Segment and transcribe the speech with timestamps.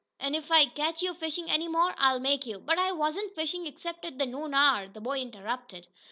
[0.19, 3.67] An' if I catch you fishin' any more, I'll make you" "But I wasn't fishin'
[3.67, 5.87] except at the noon hour," the boy interrupted.